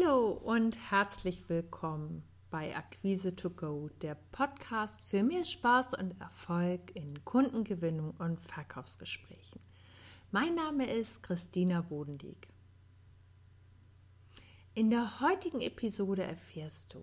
[0.00, 6.94] Hallo und herzlich willkommen bei Akquise to Go, der Podcast für mehr Spaß und Erfolg
[6.94, 9.60] in Kundengewinnung und Verkaufsgesprächen.
[10.30, 12.48] Mein Name ist Christina Bodendieck.
[14.74, 17.02] In der heutigen Episode erfährst du,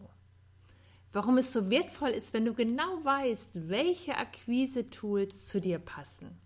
[1.12, 6.40] warum es so wertvoll ist, wenn du genau weißt, welche Akquise-Tools zu dir passen.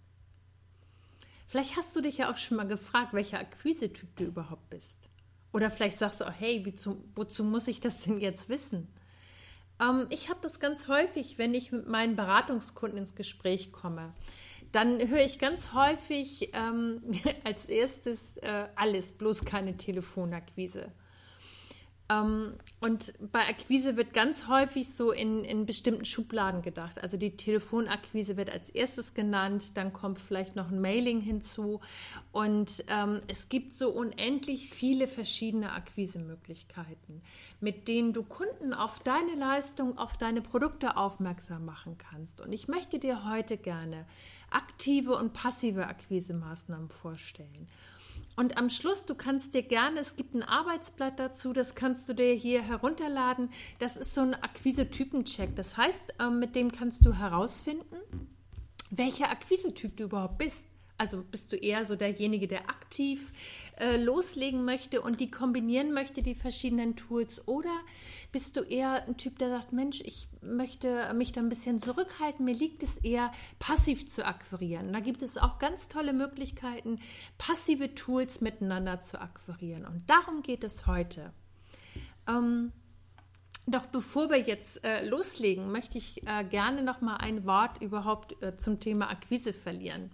[1.47, 5.08] Vielleicht hast du dich ja auch schon mal gefragt, welcher Akquise-Typ du überhaupt bist.
[5.52, 8.88] Oder vielleicht sagst du auch, hey, zu, wozu muss ich das denn jetzt wissen?
[9.80, 14.14] Ähm, ich habe das ganz häufig, wenn ich mit meinen Beratungskunden ins Gespräch komme.
[14.72, 17.02] Dann höre ich ganz häufig ähm,
[17.44, 20.92] als erstes äh, alles, bloß keine Telefonakquise.
[22.09, 27.02] Ähm, und bei Akquise wird ganz häufig so in, in bestimmten Schubladen gedacht.
[27.02, 31.81] Also die Telefonakquise wird als erstes genannt, dann kommt vielleicht noch ein Mailing hinzu.
[32.31, 37.21] Und ähm, es gibt so unendlich viele verschiedene Akquisemöglichkeiten,
[37.59, 42.41] mit denen du Kunden auf deine Leistung, auf deine Produkte aufmerksam machen kannst.
[42.41, 44.05] Und ich möchte dir heute gerne
[44.49, 47.67] aktive und passive Akquisemaßnahmen vorstellen.
[48.39, 52.13] Und am Schluss, du kannst dir gerne, es gibt ein Arbeitsblatt dazu, das kannst du
[52.13, 53.49] dir hier herunterladen.
[53.79, 55.57] Das ist so ein Akquise-Typen-Check.
[55.57, 57.97] Das heißt, ähm, mit dem kannst du herausfinden,
[58.91, 60.68] welcher Akquise-Typ du überhaupt bist.
[61.00, 63.32] Also bist du eher so derjenige, der aktiv
[63.80, 67.48] äh, loslegen möchte und die kombinieren möchte, die verschiedenen Tools?
[67.48, 67.73] Oder
[68.33, 72.43] bist du eher ein Typ, der sagt, Mensch, ich möchte mich da ein bisschen zurückhalten,
[72.43, 74.92] mir liegt es eher, passiv zu akquirieren.
[74.92, 76.99] Da gibt es auch ganz tolle Möglichkeiten,
[77.38, 79.86] passive Tools miteinander zu akquirieren.
[79.86, 81.32] Und darum geht es heute.
[82.27, 82.73] Ähm,
[83.67, 88.36] doch bevor wir jetzt äh, loslegen, möchte ich äh, gerne noch mal ein Wort überhaupt
[88.43, 90.11] äh, zum Thema Akquise verlieren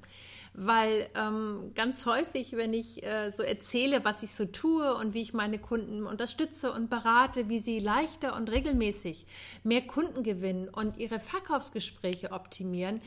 [0.58, 5.22] weil ähm, ganz häufig, wenn ich äh, so erzähle, was ich so tue und wie
[5.22, 9.26] ich meine Kunden unterstütze und berate, wie sie leichter und regelmäßig
[9.64, 13.02] mehr Kunden gewinnen und ihre Verkaufsgespräche optimieren,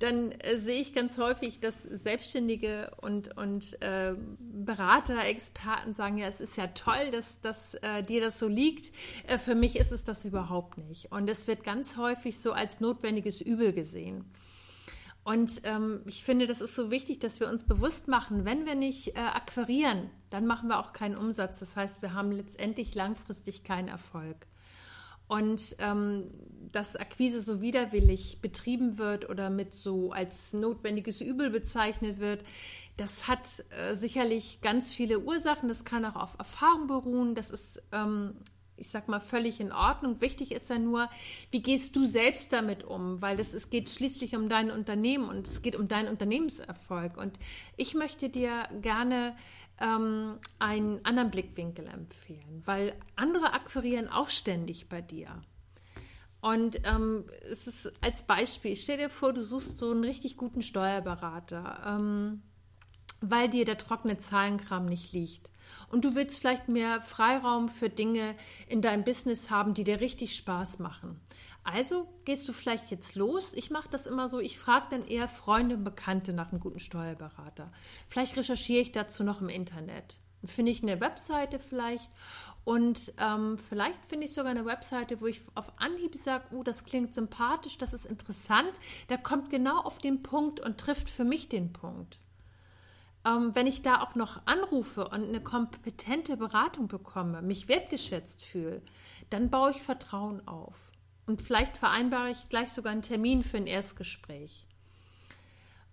[0.00, 6.26] dann äh, sehe ich ganz häufig, dass Selbstständige und, und äh, Berater, Experten sagen, ja,
[6.26, 8.92] es ist ja toll, dass, dass äh, dir das so liegt.
[9.26, 11.10] Äh, für mich ist es das überhaupt nicht.
[11.10, 14.24] Und es wird ganz häufig so als notwendiges Übel gesehen.
[15.24, 18.74] Und ähm, ich finde, das ist so wichtig, dass wir uns bewusst machen, wenn wir
[18.74, 21.60] nicht äh, akquirieren, dann machen wir auch keinen Umsatz.
[21.60, 24.46] Das heißt, wir haben letztendlich langfristig keinen Erfolg.
[25.28, 26.24] Und ähm,
[26.72, 32.44] dass Akquise so widerwillig betrieben wird oder mit so als notwendiges Übel bezeichnet wird,
[32.96, 35.68] das hat äh, sicherlich ganz viele Ursachen.
[35.68, 37.34] Das kann auch auf Erfahrung beruhen.
[37.34, 38.34] Das ist ähm,
[38.76, 40.20] ich sag mal, völlig in Ordnung.
[40.20, 41.08] Wichtig ist ja nur,
[41.50, 43.22] wie gehst du selbst damit um?
[43.22, 47.16] Weil es, es geht schließlich um dein Unternehmen und es geht um deinen Unternehmenserfolg.
[47.16, 47.38] Und
[47.76, 49.36] ich möchte dir gerne
[49.80, 55.42] ähm, einen anderen Blickwinkel empfehlen, weil andere akquirieren auch ständig bei dir.
[56.40, 60.62] Und ähm, es ist als Beispiel, stell dir vor, du suchst so einen richtig guten
[60.62, 62.42] Steuerberater, ähm,
[63.22, 65.50] weil dir der trockene Zahlenkram nicht liegt.
[65.88, 68.34] Und du willst vielleicht mehr Freiraum für Dinge
[68.68, 71.20] in deinem Business haben, die dir richtig Spaß machen.
[71.64, 73.52] Also gehst du vielleicht jetzt los.
[73.54, 76.80] Ich mache das immer so, ich frage dann eher Freunde und Bekannte nach einem guten
[76.80, 77.70] Steuerberater.
[78.08, 80.16] Vielleicht recherchiere ich dazu noch im Internet.
[80.44, 82.10] Finde ich eine Webseite vielleicht
[82.64, 86.84] und ähm, vielleicht finde ich sogar eine Webseite, wo ich auf Anhieb sage, oh, das
[86.84, 88.72] klingt sympathisch, das ist interessant.
[89.08, 92.20] Der kommt genau auf den Punkt und trifft für mich den Punkt
[93.24, 98.82] ähm, wenn ich da auch noch anrufe und eine kompetente Beratung bekomme, mich wertgeschätzt fühle,
[99.30, 100.74] dann baue ich Vertrauen auf.
[101.26, 104.66] Und vielleicht vereinbare ich gleich sogar einen Termin für ein Erstgespräch.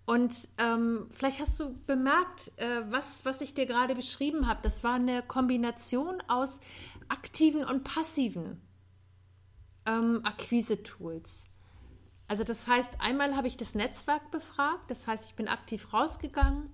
[0.06, 4.58] Und ähm, vielleicht hast du bemerkt, äh, was, was ich dir gerade beschrieben habe.
[4.62, 6.58] Das war eine Kombination aus
[7.08, 8.60] aktiven und passiven
[9.86, 11.44] ähm, Akquise-Tools.
[12.26, 16.72] Also das heißt, einmal habe ich das Netzwerk befragt, das heißt, ich bin aktiv rausgegangen,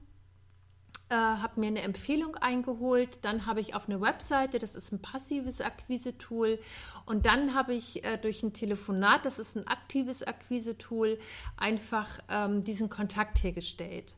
[1.09, 5.01] äh, habe mir eine Empfehlung eingeholt, dann habe ich auf eine Webseite, das ist ein
[5.01, 6.59] passives Akquise-Tool,
[7.05, 11.19] und dann habe ich äh, durch ein Telefonat, das ist ein aktives Akquise-Tool,
[11.57, 14.15] einfach ähm, diesen Kontakt hergestellt.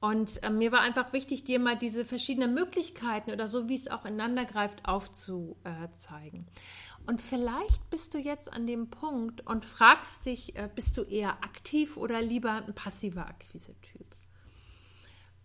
[0.00, 3.88] Und äh, mir war einfach wichtig, dir mal diese verschiedenen Möglichkeiten oder so, wie es
[3.88, 6.46] auch ineinander greift, aufzuzeigen.
[7.06, 11.42] Und vielleicht bist du jetzt an dem Punkt und fragst dich, äh, bist du eher
[11.42, 14.09] aktiv oder lieber ein passiver Akquise-Typ?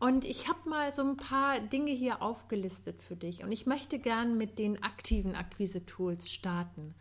[0.06, 3.98] Und ich habe mal so ein paar Dinge hier aufgelistet für dich und ich möchte
[3.98, 6.94] gern mit den aktiven Akquise-Tools starten.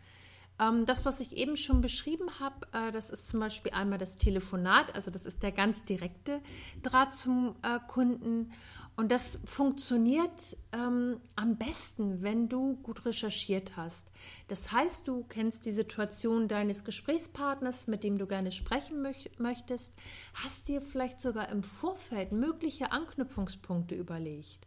[0.59, 4.17] Ähm, das, was ich eben schon beschrieben habe, äh, das ist zum Beispiel einmal das
[4.17, 6.41] Telefonat, also das ist der ganz direkte
[6.81, 8.51] Draht zum äh, Kunden.
[8.97, 14.09] Und das funktioniert ähm, am besten, wenn du gut recherchiert hast.
[14.47, 19.93] Das heißt, du kennst die Situation deines Gesprächspartners, mit dem du gerne sprechen möch möchtest,
[20.33, 24.65] hast dir vielleicht sogar im Vorfeld mögliche Anknüpfungspunkte überlegt.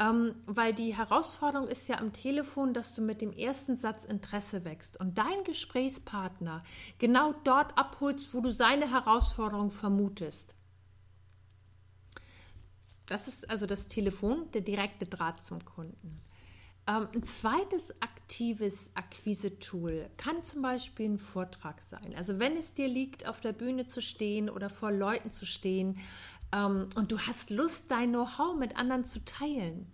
[0.00, 4.64] Ähm, weil die Herausforderung ist ja am Telefon, dass du mit dem ersten Satz Interesse
[4.64, 6.62] wächst und dein Gesprächspartner
[6.98, 10.54] genau dort abholst, wo du seine Herausforderung vermutest.
[13.06, 16.20] Das ist also das Telefon, der direkte Draht zum Kunden.
[16.86, 22.14] Ähm, ein zweites aktives Akquise-Tool kann zum Beispiel ein Vortrag sein.
[22.16, 25.98] Also wenn es dir liegt, auf der Bühne zu stehen oder vor Leuten zu stehen
[26.52, 29.90] ähm, und du hast Lust, dein Know-how mit anderen zu teilen.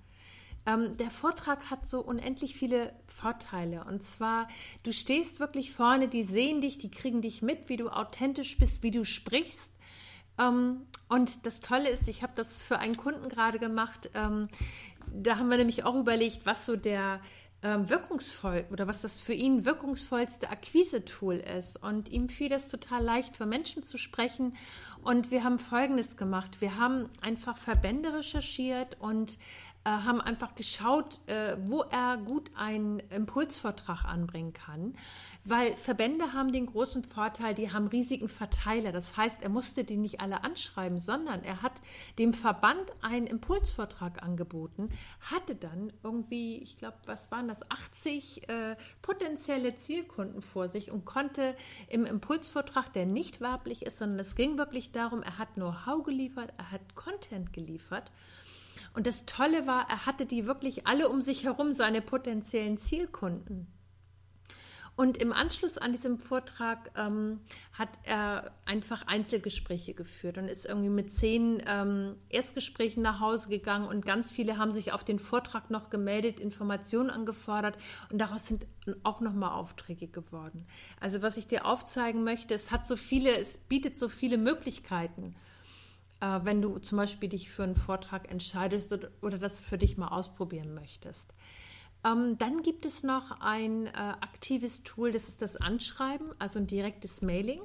[0.67, 3.85] Ähm, der Vortrag hat so unendlich viele Vorteile.
[3.85, 4.49] Und zwar,
[4.83, 8.83] du stehst wirklich vorne, die sehen dich, die kriegen dich mit, wie du authentisch bist,
[8.83, 9.73] wie du sprichst.
[10.39, 14.11] Ähm, und das Tolle ist, ich habe das für einen Kunden gerade gemacht.
[14.15, 14.49] Ähm,
[15.13, 17.21] da haben wir nämlich auch überlegt, was so der
[17.65, 21.83] ähm, wirkungsvoll oder was das für ihn wirkungsvollste Akquise-Tool ist.
[21.83, 24.55] Und ihm fiel das total leicht, für Menschen zu sprechen.
[25.03, 26.61] Und wir haben Folgendes gemacht.
[26.61, 29.39] Wir haben einfach Verbände recherchiert und
[29.85, 34.95] äh, haben einfach geschaut, äh, wo er gut einen Impulsvortrag anbringen kann,
[35.45, 38.93] weil Verbände haben den großen Vorteil, die haben riesigen Verteiler.
[38.93, 41.83] Das heißt, er musste die nicht alle anschreiben, sondern er hat
[42.19, 44.89] dem Verband einen Impulsvortrag angeboten,
[45.21, 51.05] hatte dann irgendwie, ich glaube, was waren das, 80 äh, potenzielle Zielkunden vor sich und
[51.05, 51.55] konnte
[51.89, 56.55] im Impulsvortrag, der nicht werblich ist, sondern es ging wirklich darum, er hat Know-how geliefert,
[56.57, 58.11] er hat Content geliefert
[58.95, 63.67] und das Tolle war, er hatte die wirklich alle um sich herum, seine potenziellen Zielkunden.
[64.97, 67.41] Und im Anschluss an diesem Vortrag ähm,
[67.73, 73.89] hat er einfach Einzelgespräche geführt und ist irgendwie mit zehn ähm, Erstgesprächen nach Hause gegangen
[73.89, 77.77] und ganz viele haben sich auf den Vortrag noch gemeldet, Informationen angefordert
[78.11, 78.67] und daraus sind
[79.03, 80.65] auch nochmal Aufträge geworden.
[81.01, 85.35] Also was ich dir aufzeigen möchte, es hat so viele, es bietet so viele Möglichkeiten
[86.25, 89.99] äh, wenn du zum Beispiel dich für einen Vortrag entscheidest oder, oder das für dich
[89.99, 91.35] mal ausprobieren möchtest.
[92.03, 96.67] Ähm, dann gibt es noch ein äh, aktives Tool, das ist das Anschreiben, also ein
[96.67, 97.61] direktes Mailing.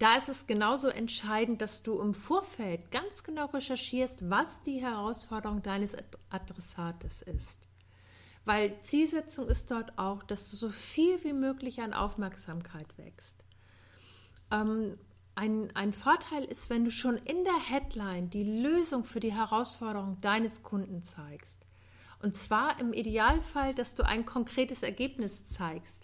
[0.00, 5.62] Da ist es genauso entscheidend, dass du im Vorfeld ganz genau recherchierst, was die Herausforderung
[5.62, 5.94] deines
[6.30, 7.68] Adressates ist.
[8.44, 13.36] Weil Zielsetzung ist dort auch, dass du so viel wie möglich an Aufmerksamkeit wächst.
[14.50, 14.96] Ähm,
[15.38, 20.20] ein, ein Vorteil ist, wenn du schon in der Headline die Lösung für die Herausforderung
[20.20, 21.64] deines Kunden zeigst.
[22.20, 26.02] Und zwar im Idealfall, dass du ein konkretes Ergebnis zeigst.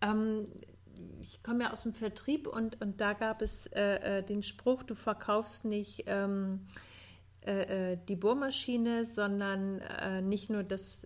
[0.00, 0.48] Ähm,
[1.20, 4.82] ich komme ja aus dem Vertrieb und, und da gab es äh, äh den Spruch,
[4.82, 6.66] du verkaufst nicht ähm,
[7.44, 11.02] äh, äh, die Bohrmaschine, sondern äh, nicht nur das,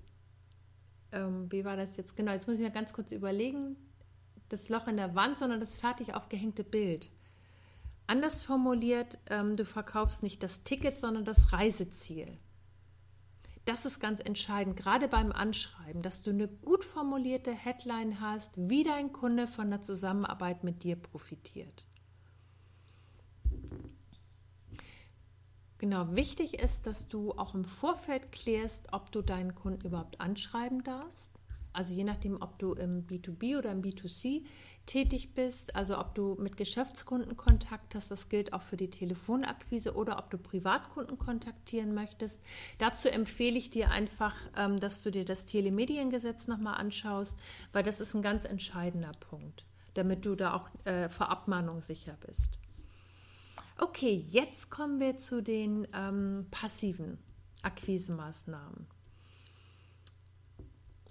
[1.11, 3.77] ähm, wie war das jetzt genau, jetzt muss ich mir ganz kurz überlegen,
[4.49, 7.11] das Loch in der Wand, sondern das fertig aufgehängte Bild.
[8.07, 12.39] Anders formuliert, ähm, du verkaufst nicht das Ticket, sondern das Reiseziel.
[13.65, 18.85] Das ist ganz entscheidend, gerade beim Anschreiben, dass du eine gut formulierte Headline hast, wie
[18.85, 21.85] dein Kunde von der Zusammenarbeit mit dir profitiert.
[25.79, 30.85] Genau, wichtig ist, dass du auch im Vorfeld klärst, ob du deinen Kunden überhaupt anschreiben
[30.85, 31.36] darfst.
[31.77, 34.47] Also je nachdem, ob du im B2B oder im B2C
[34.87, 39.95] tätig bist, also ob du mit Geschäftskunden Kontakt hast, das gilt auch für die Telefonakquise
[39.95, 42.41] oder ob du Privatkunden kontaktieren möchtest.
[42.79, 47.39] Dazu empfehle ich dir einfach, ähm, dass du dir das Telemediengesetz nochmal anschaust,
[47.73, 52.17] weil das ist ein ganz entscheidender Punkt, damit du da auch äh, vor Abmahnung sicher
[52.27, 52.59] bist.
[53.79, 57.19] Okay, jetzt kommen wir zu den ähm, passiven
[57.61, 58.96] Akquisemaßnahmen.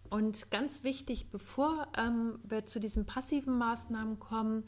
[0.10, 4.64] Und ganz wichtig, bevor ähm, wir zu diesen passiven Maßnahmen kommen,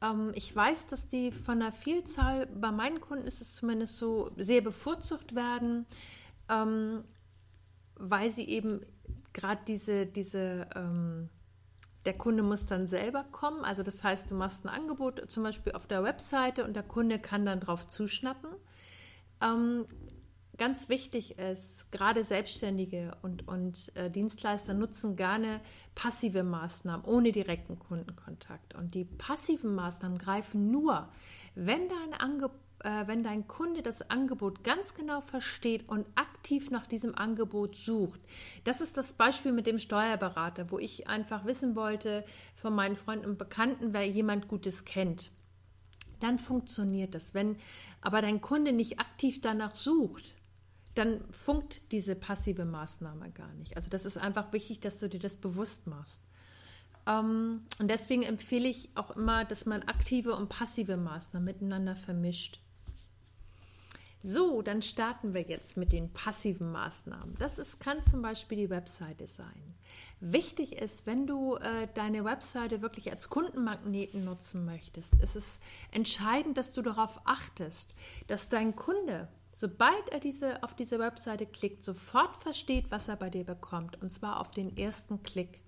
[0.00, 4.30] ähm, ich weiß, dass die von einer Vielzahl, bei meinen Kunden ist es zumindest so,
[4.36, 5.86] sehr bevorzugt werden,
[6.48, 7.04] ähm,
[7.96, 8.80] weil sie eben
[9.32, 11.28] gerade diese, diese ähm,
[12.04, 13.64] der Kunde muss dann selber kommen.
[13.64, 17.18] Also das heißt, du machst ein Angebot zum Beispiel auf der Webseite und der Kunde
[17.18, 18.50] kann dann drauf zuschnappen.
[20.58, 25.60] Ganz wichtig ist, gerade Selbstständige und, und äh, Dienstleister nutzen gerne
[25.94, 28.74] passive Maßnahmen ohne direkten Kundenkontakt.
[28.74, 31.08] Und die passiven Maßnahmen greifen nur,
[31.54, 36.86] wenn dein Angebot äh, wenn dein Kunde das Angebot ganz genau versteht und aktiv nach
[36.86, 38.20] diesem Angebot sucht.
[38.64, 42.24] Das ist das Beispiel mit dem Steuerberater, wo ich einfach wissen wollte
[42.54, 45.30] von meinen Freunden und Bekannten, wer jemand Gutes kennt.
[46.20, 47.34] Dann funktioniert das.
[47.34, 47.56] Wenn
[48.00, 50.34] aber dein Kunde nicht aktiv danach sucht,
[50.94, 53.76] dann funkt diese passive Maßnahme gar nicht.
[53.76, 56.22] Also das ist einfach wichtig, dass du dir das bewusst machst.
[57.06, 62.60] Ähm, und deswegen empfehle ich auch immer, dass man aktive und passive Maßnahmen miteinander vermischt.
[64.22, 67.36] So, dann starten wir jetzt mit den passiven Maßnahmen.
[67.38, 69.74] Das ist, kann zum Beispiel die Webseite sein.
[70.20, 75.60] Wichtig ist, wenn du äh, deine Webseite wirklich als Kundenmagneten nutzen möchtest, ist es
[75.92, 77.94] entscheidend, dass du darauf achtest,
[78.26, 83.28] dass dein Kunde, sobald er diese, auf diese Webseite klickt, sofort versteht, was er bei
[83.28, 84.00] dir bekommt.
[84.00, 85.62] Und zwar auf den ersten Klick.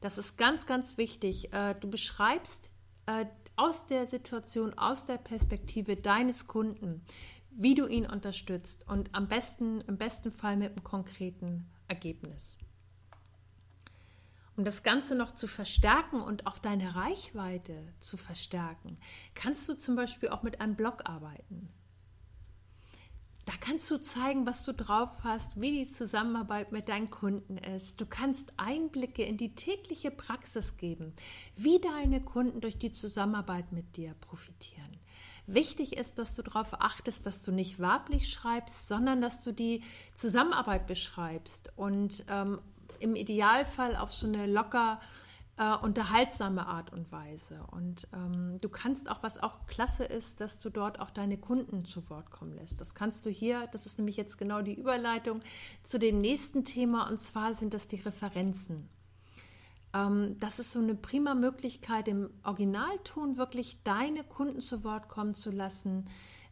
[0.00, 1.52] Das ist ganz, ganz wichtig.
[1.52, 2.70] Äh, du beschreibst
[3.06, 7.04] äh, aus der Situation, aus der Perspektive deines Kunden,
[7.52, 12.58] wie du ihn unterstützt und am besten, im besten Fall mit einem konkreten Ergebnis.
[14.56, 18.98] Um das Ganze noch zu verstärken und auch deine Reichweite zu verstärken,
[19.34, 21.68] kannst du zum Beispiel auch mit einem Blog arbeiten.
[23.44, 28.00] Da kannst du zeigen, was du drauf hast, wie die Zusammenarbeit mit deinen Kunden ist.
[28.00, 31.12] Du kannst Einblicke in die tägliche Praxis geben,
[31.56, 34.98] wie deine Kunden durch die Zusammenarbeit mit dir profitieren.
[35.48, 39.82] Wichtig ist, dass du darauf achtest, dass du nicht werblich schreibst, sondern dass du die
[40.14, 42.60] Zusammenarbeit beschreibst und ähm,
[43.00, 45.00] im Idealfall auf so eine locker
[45.62, 47.60] äh, unterhaltsame Art und Weise.
[47.70, 51.84] Und ähm, du kannst auch, was auch klasse ist, dass du dort auch deine Kunden
[51.84, 52.80] zu Wort kommen lässt.
[52.80, 55.40] Das kannst du hier, das ist nämlich jetzt genau die Überleitung
[55.84, 58.88] zu dem nächsten Thema, und zwar sind das die Referenzen.
[59.94, 65.34] Ähm, das ist so eine prima Möglichkeit, im Originalton wirklich deine Kunden zu Wort kommen
[65.34, 66.08] zu lassen.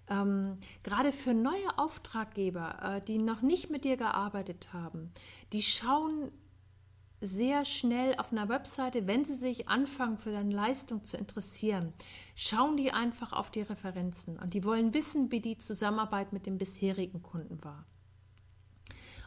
[0.08, 5.12] Ähm, gerade für neue Auftraggeber, äh, die noch nicht mit dir gearbeitet haben,
[5.52, 6.30] die schauen
[7.20, 11.92] sehr schnell auf einer Webseite, wenn sie sich anfangen für deine Leistung zu interessieren,
[12.34, 16.56] schauen die einfach auf die Referenzen und die wollen wissen, wie die Zusammenarbeit mit dem
[16.56, 17.84] bisherigen Kunden war.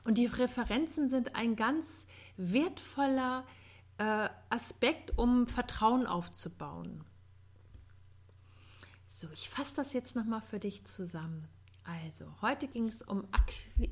[0.03, 3.45] Und die Referenzen sind ein ganz wertvoller
[3.99, 7.03] äh, Aspekt, um Vertrauen aufzubauen.
[9.07, 11.47] So, ich fasse das jetzt nochmal für dich zusammen.
[11.83, 13.27] Also, heute ging es um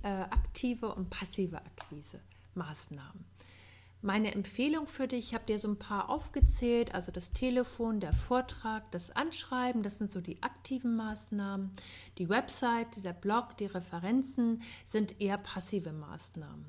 [0.01, 3.25] äh, aktive und passive Akquise-Maßnahmen.
[4.03, 8.13] Meine Empfehlung für dich, ich habe dir so ein paar aufgezählt, also das Telefon, der
[8.13, 11.71] Vortrag, das Anschreiben, das sind so die aktiven Maßnahmen.
[12.17, 16.65] Die Website, der Blog, die Referenzen sind eher passive Maßnahmen.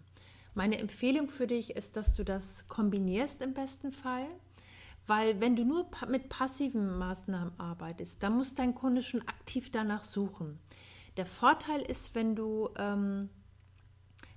[0.52, 4.26] Meine Empfehlung für dich ist, dass du das kombinierst im besten Fall,
[5.06, 10.04] weil wenn du nur mit passiven Maßnahmen arbeitest, dann muss dein Kunde schon aktiv danach
[10.04, 10.58] suchen.
[11.16, 13.30] Der Vorteil ist, wenn du ähm,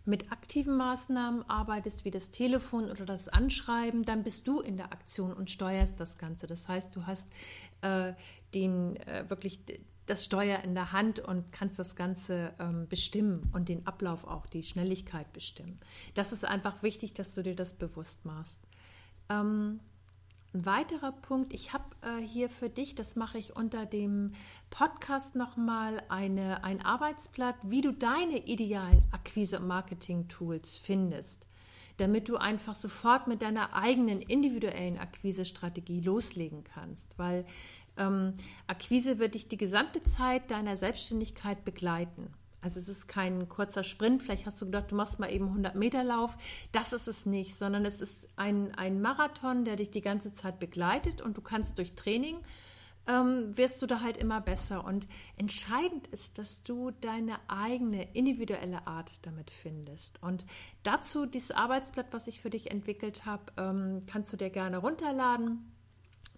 [0.06, 4.92] mit aktiven Maßnahmen arbeitest, wie das Telefon oder das Anschreiben, dann bist du in der
[4.92, 6.48] Aktion und steuerst das Ganze.
[6.48, 7.28] Das heißt, du hast
[7.82, 8.14] äh,
[8.54, 9.60] den äh, wirklich
[10.06, 14.46] das Steuer in der Hand und kannst das Ganze ähm, bestimmen und den Ablauf auch,
[14.46, 15.80] die Schnelligkeit bestimmen.
[16.14, 18.62] Das ist einfach wichtig, dass du dir das bewusst machst.
[19.30, 19.80] Ähm,
[20.56, 24.34] ein weiterer Punkt, ich habe äh, hier für dich, das mache ich unter dem
[24.70, 26.40] Podcast nochmal, ein
[26.82, 31.46] Arbeitsblatt, wie du deine idealen Akquise- und Marketing-Tools findest,
[31.98, 37.46] damit du einfach sofort mit deiner eigenen individuellen Akquise-Strategie loslegen kannst, weil
[37.98, 38.36] ähm,
[38.68, 42.34] Akquise wird dich die gesamte Zeit deiner Selbstständigkeit begleiten.
[42.66, 45.76] Also es ist kein kurzer Sprint, vielleicht hast du gedacht, du machst mal eben 100
[45.76, 46.36] Meter Lauf.
[46.72, 50.58] Das ist es nicht, sondern es ist ein, ein Marathon, der dich die ganze Zeit
[50.58, 52.38] begleitet und du kannst durch Training,
[53.06, 54.84] ähm, wirst du da halt immer besser.
[54.84, 55.08] Und
[55.38, 60.20] entscheidend ist, dass du deine eigene individuelle Art damit findest.
[60.24, 60.44] Und
[60.82, 65.75] dazu dieses Arbeitsblatt, was ich für dich entwickelt habe, ähm, kannst du dir gerne runterladen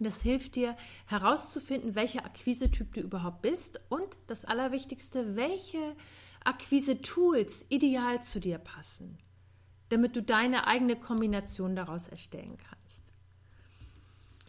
[0.03, 0.75] das hilft dir
[1.05, 5.95] herauszufinden, welcher Akquise-Typ du überhaupt bist und das Allerwichtigste, welche
[6.43, 9.17] Akquise-Tools ideal zu dir passen,
[9.89, 13.03] damit du deine eigene Kombination daraus erstellen kannst.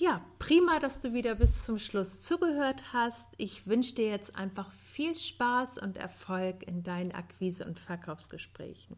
[0.00, 3.34] Ja, prima, dass du wieder bis zum Schluss zugehört hast.
[3.36, 8.96] Ich wünsche dir jetzt einfach viel Spaß und Erfolg in deinen Akquise- und Verkaufsgesprächen.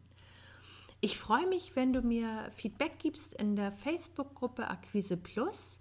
[1.00, 5.80] Ich freue mich, wenn du mir Feedback gibst in der Facebook-Gruppe Akquise Plus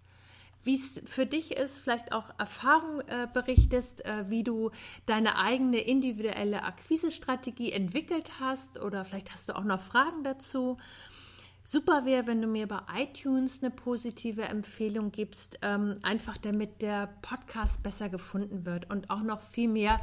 [0.63, 4.71] wie es für dich ist, vielleicht auch Erfahrung äh, berichtest, äh, wie du
[5.05, 10.77] deine eigene individuelle Akquisestrategie entwickelt hast oder vielleicht hast du auch noch Fragen dazu.
[11.63, 17.07] Super wäre, wenn du mir bei iTunes eine positive Empfehlung gibst, ähm, einfach damit der
[17.21, 20.01] Podcast besser gefunden wird und auch noch viel mehr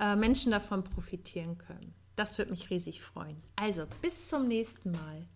[0.00, 1.94] äh, Menschen davon profitieren können.
[2.16, 3.40] Das würde mich riesig freuen.
[3.56, 5.28] Also, bis zum nächsten Mal.